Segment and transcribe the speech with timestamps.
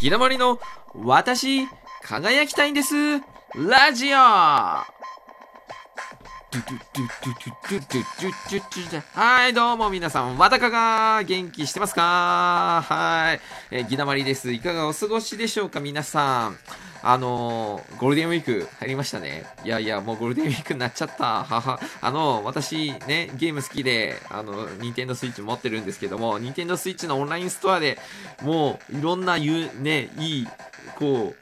[0.00, 0.60] ギラマリの
[0.94, 1.66] 私、
[2.02, 2.94] 輝きたいんです。
[3.56, 4.18] ラジオ
[9.12, 12.82] はい、どうも皆さん、わたかが元気してますか？
[12.88, 13.40] はい、
[13.70, 14.50] えー、ギダマリです。
[14.50, 16.56] いかがお過ごしでしょうか皆さん。
[17.02, 19.44] あのー、ゴールデンウィーク入りましたね。
[19.62, 21.44] いやいや、もうゴールデンウィークになっちゃった。
[21.44, 21.80] はは。
[22.00, 27.98] あのー、私ね、ゲーム好きで、あの、ニンテンドスイッチ持ってるんですけども、ニンテンドスイッチのオンラインストアで
[28.42, 30.48] もういろんな、ね、いい、
[30.96, 31.34] こ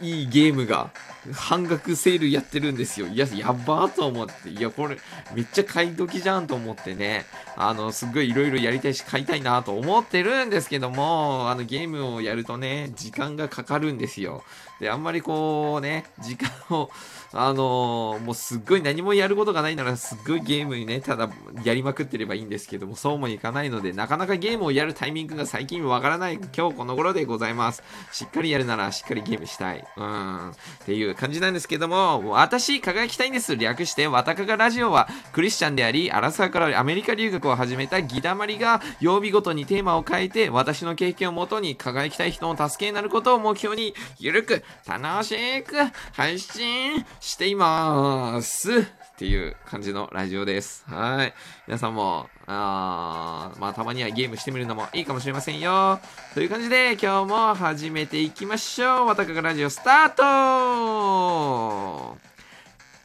[0.00, 0.90] う、いいゲームが
[1.32, 3.06] 半額セールやってるんですよ。
[3.06, 4.50] いや、やばーと思って。
[4.50, 4.98] いや、これ、
[5.34, 7.26] めっちゃ買い時じゃんと思ってね。
[7.56, 14.44] あの、すっごいいろいろやりたいし、買いたいなと思ってるんですけども、あの、ゲームをやるとね、時間がかかるんですよ。
[14.80, 16.90] で、あんまりこうね、時間を、
[17.32, 21.28] あのー、もうすっごい何もやることがないならすっごいゲームにね、ただ
[21.64, 27.82] やりまくってればいいんですけども、そうもいかないので、なかなかゲームをやるタイミングが最近わからない今日この頃でございます。
[28.12, 29.84] しっかりやるならしっかりゲームしたい。
[29.96, 30.50] うん。
[30.50, 30.54] っ
[30.86, 33.56] ていう感じなんですけども、私、輝きたいんです。
[33.56, 45.74] 略して、わたかがラジオは、クリスチャンであり、アラサーからアメリカ留学を始めたギダマリが、曜日ごとにテーマを変えて、私の経験をもとに輝きたい人の助けになることを目標に、ゆるく、楽しく、
[46.12, 48.86] 配信しています。
[49.18, 50.84] っていう感じのラジオです。
[50.86, 51.34] はい。
[51.66, 55.98] 皆さんも、あまあ、たまにはゲームしてみるのもいいかもしれませんよ。
[56.34, 59.06] という感じで、今日も始めていきましょう。
[59.08, 60.22] わたかがラジオスタート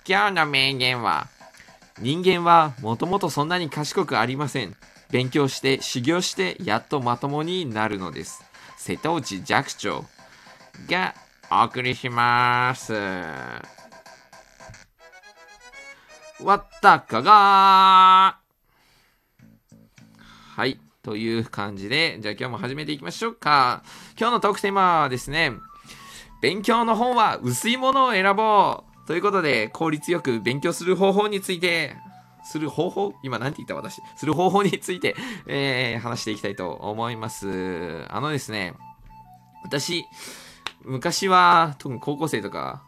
[0.08, 1.30] 今日の名言は、
[1.98, 4.76] 人間はもともとそんなに賢くありません。
[5.10, 8.44] 勉強して修行してやっとまともになるのです。
[8.78, 10.06] 瀬戸内寂聴
[10.88, 11.16] が
[11.50, 12.94] お送りします。
[16.42, 18.40] わったかが
[20.56, 20.80] はい。
[21.04, 23.84] という感じで、じゃあ今日も始めていきましょうか。
[24.18, 25.52] 今日のトークテーマはですね、
[26.42, 31.98] 勉強の本は薄いものを選ぼうということで、効率よく勉強する方法について、
[32.46, 33.14] する方法？
[33.22, 34.02] 今何て言った私？
[34.16, 35.16] する方法について、
[35.46, 38.06] えー、話していきたいと思います。
[38.10, 38.74] あのですね、
[39.66, 40.06] 私、
[40.84, 42.84] 昔は、特に高校生とか、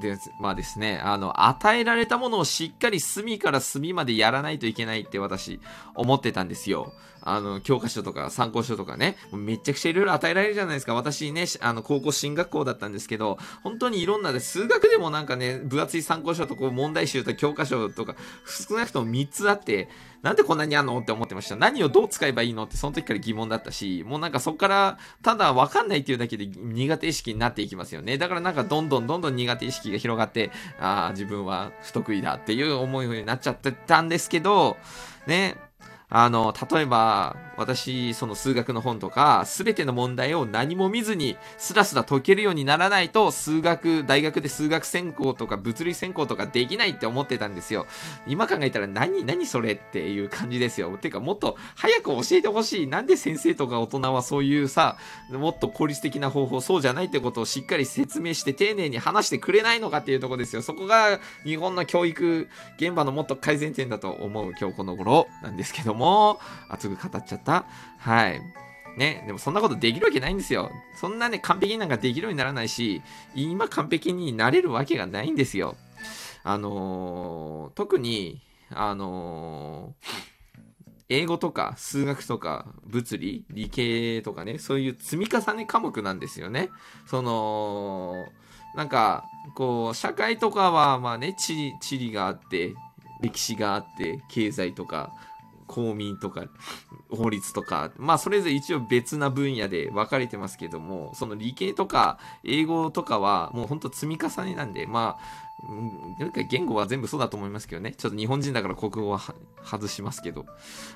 [0.00, 5.60] でまあですね、あの、与えられたものをしっかり隅から隅までやらないといけないって私、
[5.94, 6.92] 思ってたんですよ。
[7.26, 10.94] あの、教科書とか参考書とかね、めちゃくちゃいろいろ与えられるじゃないですか。
[10.94, 18.14] 私ね、あの、高校進学校だったんですけど、本当にいろんな、数学でもなんかね、分厚い参考書とこう問題集と教科書とか、
[18.68, 19.88] 少なくとも3つあって、
[20.20, 21.56] なんでこんなにあんのって思ってました。
[21.56, 28.18] 何をどう使えばいいのってその時から疑問だったし、もうなんかそこから、ただわかんないっていうだけで苦手意識になっていきますよね。
[28.18, 30.50] だからなんかどんどんどんどん苦手意識が広がって、
[30.80, 34.76] ああ、自分は不得意だっていう思いになっちゃってたんですけど、
[35.26, 35.56] ね、
[36.10, 47.86] あの、例えば、私、その数学の本とか、すべての問題を何も見ずに、スラスラ解けるようにならないと、数学、大学で数学専攻とか物理専攻とかできないって思ってたんですよ。
[48.26, 50.96] 今考えたら何、何それっていう感じですよ。
[50.98, 52.86] てか、もっと早く教えてほしい。
[52.86, 54.96] なんで先生とか大人はそういうさ、
[55.30, 60.62] もっと効率的な方法、そうじゃないってことをしっかり説明して丁寧に話してくれないのかっていうとこですよ。
[60.62, 67.66] そこが日本の教育現場のもっと改善点だと思う今日この頃なんですけども、熱く語っちゃった。
[67.98, 68.40] はい。
[68.96, 70.70] ね、でもそんなことできるわけないんですよ。
[70.94, 73.02] そんなね、完璧になんかできるようにならないし、
[73.34, 75.76] 今完璧になれるわけがないんですよ。
[76.44, 78.40] あのー、特に、
[78.70, 80.34] あのー
[81.08, 86.70] 英語とか数学とか物理、理系とかね、そういう積み重ね科目なんですよね。
[87.06, 88.14] その、
[88.74, 89.24] なんか、
[89.54, 92.74] こう、社会とかは、まあね、地理があって、
[93.20, 95.12] 歴史があって、経済とか、
[95.66, 96.46] 公民とか
[97.10, 105.44] 法律とか、まあそれぞれ一応別な分野で分かれてますけども、その理系とか英語とかはもうほんと積み重ねなんで、まあ、
[106.18, 107.92] なんか言語は全部そうだと思いますけどね。
[107.92, 109.20] ちょっと日本人だから国語は
[109.64, 110.46] 外しますけど。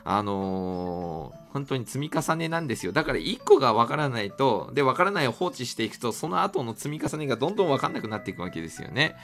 [0.05, 2.93] あのー、本当に積み重ねなんですよ。
[2.93, 9.17] だから1個がわからないと、で、わからないを放置していくと、その後の積み重ねがどんどんわかんなくなっていくわけですよね。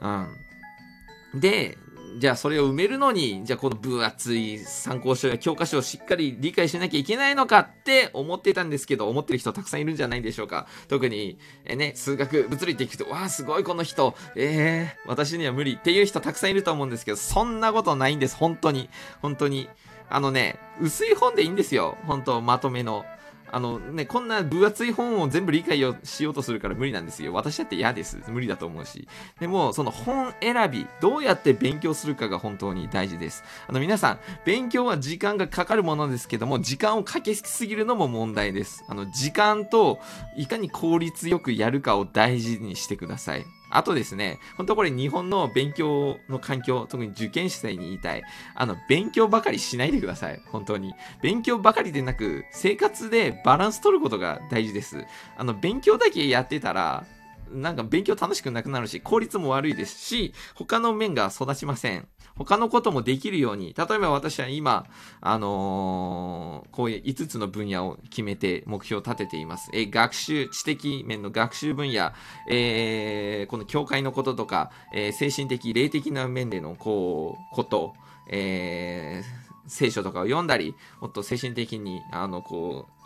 [0.00, 1.40] うん。
[1.40, 1.78] で、
[2.18, 10.66] じゃあそれを埋めるのに、じゃあこの分厚い参考書や教科書をしっかり理解しなきゃいけないのかって思ってたんですけど、思ってる人たくさんいるんじゃないでしょうか。
[10.88, 18.90] 特に、えね、数学、物理って聞くと、わあ、すごいこの人、えー、私には無理っていう人たくさんいると思うんですけど、そんなことないんです、本当に。
[19.20, 19.68] 本当に。
[20.08, 21.96] あのね、薄い本でいいんですよ。
[22.06, 23.04] 本当まとめの。
[23.52, 27.34] あのね、こんな分厚い本を全部理解をしようとするから無理なんですよ。
[27.34, 28.18] 私だって嫌です。
[28.28, 29.06] 無理だと思うし。
[29.38, 33.44] でも、その本選び、どうやって勉強するかが本当に大事です。
[33.68, 38.84] あの皆さん、勉強は時間がかかるものですけども、時間をかけすぎるのも問題です。
[38.88, 40.00] あの、時間と
[40.36, 43.44] いかに効率よくやるかを大事にしてください。
[43.72, 48.22] あとですね、本当これ日本の勉強の環境、特に受験生に言いたい。
[48.54, 50.40] あの、勉強ばかりしないでください。
[50.46, 50.94] 本当に。
[51.22, 55.04] 勉強ばかりでなく、生活でバランス取ることが大事です。
[55.36, 57.06] あの、勉強だけやってたら、
[57.52, 62.08] なんか勉強楽しくなくなるし、効率も悪いですし、他の面が育ちません。
[62.36, 64.86] 他のこともできるように、例えば私は今、
[65.20, 69.70] あのー、こういう5つの分野を決めて目標を立てています。
[69.74, 72.12] え学習、知的面の学習分野、
[72.48, 77.94] えー、この教会のこととか、えー、精神的、霊的な面でのこう、こと、
[78.28, 83.01] えー、聖書とかを読んだり、もっと精神的に、あの、こう、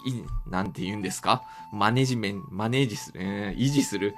[0.47, 1.43] なんて言うんですか？
[1.73, 4.15] マネジメント、マネージする、えー、維持する、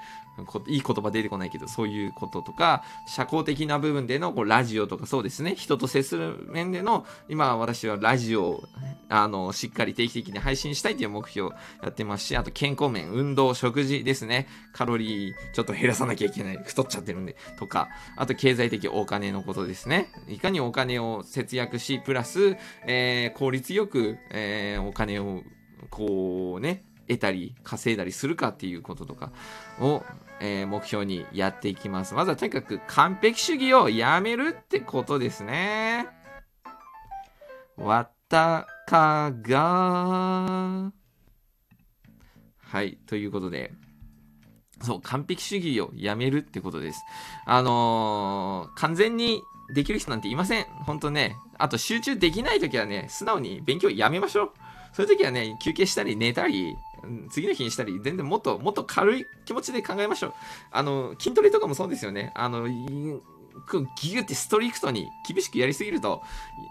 [0.68, 8.64] いい言葉出てこないけど、そういうこととか、社交的な部分でのこうラジオとかそうですね、人と接する面での、今私はラジオを、
[9.08, 11.52] あの、しっかり定期的に配信したいという目標を
[11.82, 20.08] やってますし、あと健康面、運動、食事ですね、カロリーちょっと減らさなきゃいけない、太っちゃってるんで、とか、あと経済的お金のことですね。
[20.28, 22.56] いかにお金を節約し、プラス、
[22.86, 25.42] えー、効率よく、えー、お金を、
[25.90, 29.32] こうね、得たり稼いだりするかっていうこととか
[29.80, 30.04] を、
[30.40, 32.14] えー、目標にやっていきます。
[32.14, 36.06] まずはとにかく完璧主義をやめるってことですね。
[37.76, 40.92] わったかが。
[42.60, 43.72] はい、ということで。
[44.82, 47.00] そう、完璧主義をやめるってことです。
[47.46, 49.42] あのー、完全に
[49.74, 50.64] できる人なんていません。
[50.64, 51.36] ほんとね。
[51.58, 54.52] あと集中できないときはね、素直に勉強やめましょう。
[54.92, 56.76] そういう時はね、休憩したり寝たり、
[57.30, 60.32] 次の日にしたり、全然もっと、もっと軽い気持ちで考えましょう。
[60.70, 62.32] あの、筋トレとかもそうですよね。
[62.34, 66.22] あの、ギューってストリクトに厳しくやりすぎると、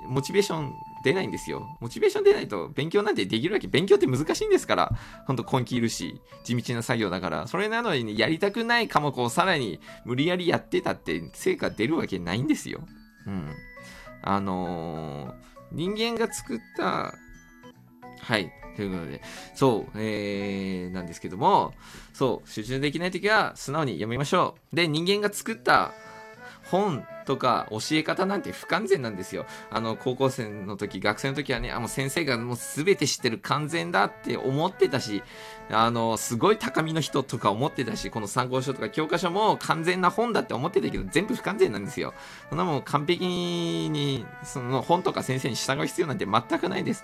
[0.08, 0.74] モチベーション
[1.04, 1.78] 出ないんですよ。
[1.80, 3.68] モチベーション出ないと勉強なんてできるわけ。
[3.68, 4.92] 勉強って難しいんですから。
[5.26, 7.48] ほんと根気いるし、地道な作業だから。
[7.48, 12.82] それなのに、ね、やりたくない科目をさらに無理やりやってたって成果出るわけないんですよ。
[13.26, 13.52] うん。
[14.24, 15.34] あのー、
[15.72, 17.14] 人間が作った
[18.20, 18.52] はい。
[18.76, 19.22] ということで、
[19.56, 21.74] そう、えー、なんですけども、
[22.14, 24.76] そう、集中できないときは素直に読みましょう。
[24.76, 25.94] で、人間が作った
[26.70, 29.46] 本とか教え方なんて不完全なんですよ。
[29.70, 35.22] あの、高校生の時、学生の時はね、あの先生がもう全て知ってる完全だって思ってたし、
[35.70, 42.14] あの、すごい高みの人とか思ってたし、この参考書とか教科書も完全な本だって思ってたけど、全部不完全なんですよ。
[42.50, 47.04] そんなもん完璧に、その本とか先生に従う必要なんて全くないです。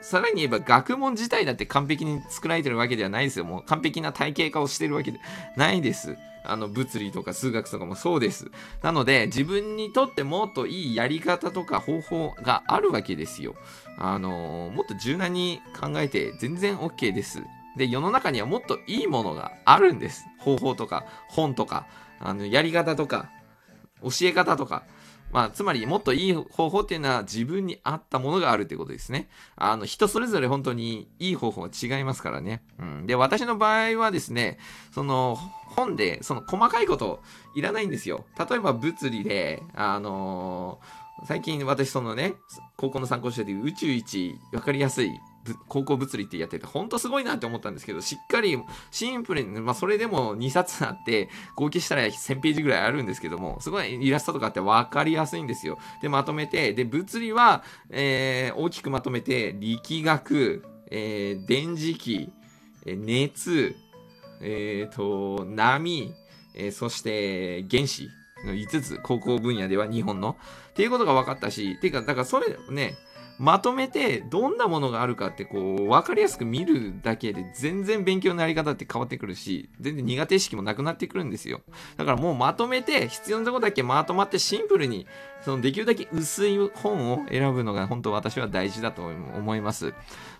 [0.00, 3.44] さらに言えば学問自体だって完璧に作られてるわけではないですよ。
[3.44, 5.20] もう完璧な体系化をしてるわけで
[5.56, 6.16] ないです。
[6.48, 8.50] あの、物理とか数学とかもそうです。
[8.82, 13.54] なので、自分にとってもっといいやり方とか方法があるわけですよ。
[13.98, 17.42] あの、もっと柔軟に考えて全然 OK です。
[17.76, 20.24] で、世の中にはもっといいものがあるんです。
[20.38, 21.86] 方法とか、本とか、
[22.18, 23.30] あの、やり方とか、
[24.02, 24.84] 教え方とか。
[25.32, 29.28] まあ、つまりもっといい方法っていうのは自分に合ったものがあるってことですね。
[29.56, 32.62] あの、人それぞれ本当にいい方法は違いますからね。
[32.78, 33.06] うん。
[33.06, 34.58] で、私の場合はですね、
[34.92, 35.36] その、
[35.76, 37.22] 本で、その細かいこと
[37.54, 38.24] いらないんですよ。
[38.38, 42.34] 例えば物理で、あのー、最近私そのね、
[42.76, 45.10] 高校の参考書で宇宙一わかりやすい
[45.68, 48.58] 高校物理ってやってて、ほんとすごいなって思ったんですけど、しっかり、
[48.90, 55.78] シンプルに、まあ、それでも2冊あって、合計したら1000ページぐらいあるんですけども、すごいイラストとかって分かりやすいんですよ。
[56.02, 62.30] で、まとめて、で、物理は、えー、大きくまとめて、力学、えー、電磁気、
[62.86, 63.74] え熱、
[64.40, 66.14] えっ、ー、と、波、
[66.54, 68.08] えー、そして原子
[68.44, 70.36] の5つ、高校分野では日本の、
[70.70, 72.96] っていうことが分かったし、ていうか、だからそれね、
[73.38, 81.60] まとめてどんなものがあるかってこう分かりやすく見るだけで全然勉強のやり方って変わってくるし全然苦手意識もなくなってくるんですよ。
[81.96, 85.06] だからもうまとめて必要なとこだけまとまってシンプルに
[85.44, 89.94] そのできるだけ薄い本を選ぶのが本当私は大事だと思います。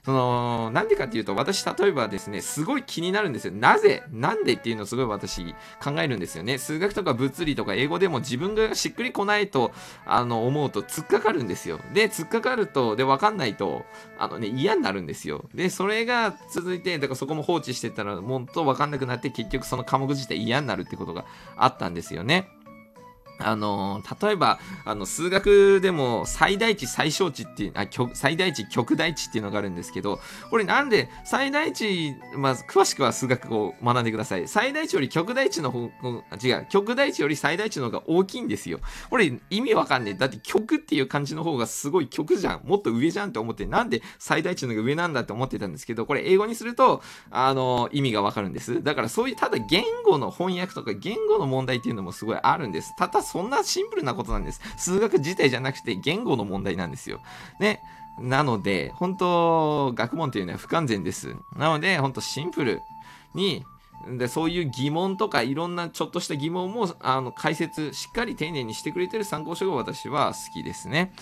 [0.09, 3.53] その、なんでかっていうと、私、例えばですね、すごい気になるんですよ。
[3.53, 6.57] なぜなんでっていうのをすごい私考えるんですよね。
[6.57, 9.71] 数学とか物理とか英語でも自分がしっくりこないと、
[10.07, 11.79] あの、思うと突っかかるんですよ。
[11.93, 13.85] で、突っかかると、で、わかんないと、
[14.19, 15.45] あのね、嫌になるんですよ。
[15.55, 22.49] で、それが続いて、だからそこも放置してたら、もっとわかんなくなって、結局その科目自体嫌になるってことがあったんですよね。
[23.39, 34.49] あの、例えば、あの、数学でも最大値最小値っていう、あ、最大値極大値っていうのがあるんですけど、これなんで最大値、まず、詳しくは数学を学んでください。
[34.49, 35.91] 最大値より極大値の方、
[36.43, 38.81] 違う、極大値より最大値の方が大きいんですよ。
[39.11, 40.15] これ意味わかんねえ。
[40.15, 42.61] だって極っていう漢字の方がすごい極じゃん。
[42.65, 48.83] もっと上じゃんって思って、なんで最大値の方が上なんだって思ってたんですけど、これ英語にすると、あの、意味がわかるんです。
[48.83, 52.95] だからそういう、ただ言語の翻訳とか言語の問題っていうのもすごいあるんです。
[52.97, 54.61] ただそんなシンプルなことなんです。
[54.77, 57.21] 数学自体じゃなくて言語の問題なんですよ。
[57.61, 57.83] ね。
[58.19, 61.37] なので、本当学問というのは不完全です。
[61.57, 62.83] なので、本当シンプル
[63.35, 63.65] に、
[64.17, 71.13] でそういう疑問とかいろんなちょっとした疑問もあの解説しっかり丁寧にしてくれてる参考書が私は好きですね。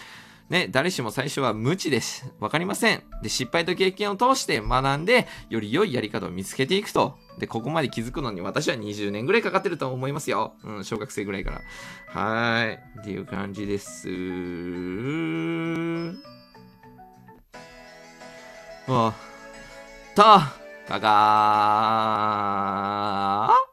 [0.49, 2.33] ね、誰しも最初は無知です。
[2.38, 3.03] わかりません。
[3.23, 7.17] で、失敗と経験を通して学んで、より良いやり方を見つけていくと。
[7.38, 10.55] で、ここまで気づくのに私は20年ぐらいかかってると思いますよ。
[10.62, 11.62] うん、小学生ぐらいから。
[12.21, 12.81] はい。
[13.00, 14.09] っていう感じです。
[18.88, 19.12] あ、
[20.15, 20.53] た、
[20.87, 23.65] かがー。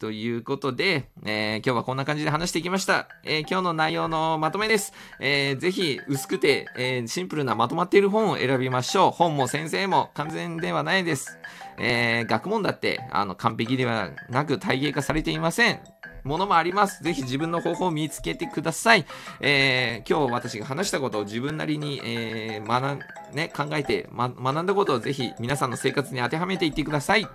[0.00, 3.06] ということで、えー、今日はこんな感じで話していきました。
[3.22, 4.94] えー、今日の内容のまとめです。
[5.20, 9.10] えー、ぜひ、薄くて、えシンプルなまとまっている本を選びましょう。
[9.10, 11.38] 本も先生も完全ではないです。
[11.78, 15.80] え学問だって、あの、完璧ではなく体系化されていません。
[16.24, 17.02] ものもあります。
[17.02, 19.06] ぜひ自分の方法を見つけてください。
[19.40, 23.00] えー、今日私が話したことを自分なりに、えー、学ん、
[23.34, 27.26] ね、考えて、ま、学んだことをぜひ皆さんの生活に当てはめていってください。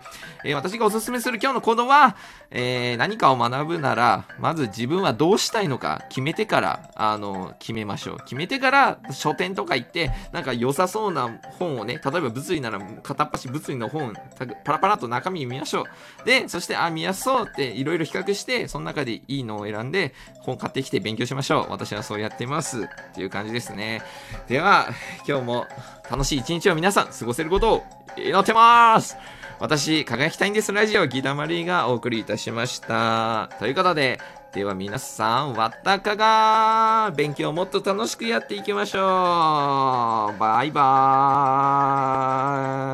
[0.44, 2.16] えー、私がおすすめする今日の行動は、
[2.52, 8.18] えー、何かを学ぶなら、まず自分はどうしたいのか決めてから、あの、決めましょう。
[8.20, 14.14] 決めてから、書店とか行って、なんか良さそうな本をね、例えば物理なら片っ端物理の本、
[14.64, 15.86] パラパラと中身見ましょ
[16.24, 16.26] う。
[16.26, 21.68] で、そして、あ、見やすそうっていろいろ比較して、その中でいいのを選んで、本買ってきて勉強しましょう。
[21.72, 22.84] 私はそうやってます。
[22.84, 24.02] っていう感じですね。
[24.50, 24.90] では、
[25.26, 25.66] 今日も
[26.12, 27.84] 楽しい一日を皆さん過ごせることを
[28.18, 29.16] 祈ってます
[29.60, 33.50] 私、輝きたいんですラジオ、ギタマリーがお送りいたしました。
[33.60, 34.20] ということで、
[34.54, 39.00] では皆さん、わったかが勉強をもっと楽しくやっていきましょ
[40.36, 40.38] う。
[40.38, 42.76] バイバーイ。